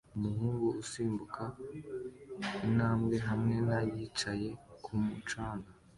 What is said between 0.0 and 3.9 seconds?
Umuhungu usimbuka intambwe hamwe na